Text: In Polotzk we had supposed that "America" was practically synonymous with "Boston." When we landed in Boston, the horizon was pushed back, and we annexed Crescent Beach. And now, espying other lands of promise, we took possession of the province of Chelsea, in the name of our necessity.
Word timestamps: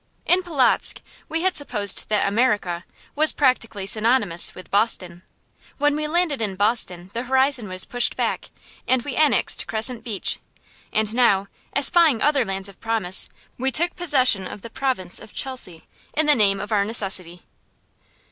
In 0.25 0.41
Polotzk 0.41 0.99
we 1.29 1.43
had 1.43 1.55
supposed 1.55 2.09
that 2.09 2.27
"America" 2.27 2.85
was 3.15 3.31
practically 3.31 3.85
synonymous 3.85 4.55
with 4.55 4.71
"Boston." 4.71 5.21
When 5.77 5.95
we 5.95 6.07
landed 6.07 6.41
in 6.41 6.55
Boston, 6.55 7.11
the 7.13 7.25
horizon 7.25 7.67
was 7.67 7.85
pushed 7.85 8.15
back, 8.15 8.49
and 8.87 9.03
we 9.03 9.15
annexed 9.15 9.67
Crescent 9.67 10.03
Beach. 10.03 10.39
And 10.91 11.13
now, 11.13 11.49
espying 11.75 12.19
other 12.19 12.43
lands 12.43 12.67
of 12.67 12.81
promise, 12.81 13.29
we 13.59 13.69
took 13.69 13.95
possession 13.95 14.47
of 14.47 14.63
the 14.63 14.71
province 14.71 15.19
of 15.19 15.33
Chelsea, 15.35 15.87
in 16.17 16.25
the 16.25 16.33
name 16.33 16.59
of 16.59 16.71
our 16.71 16.83
necessity. 16.83 17.43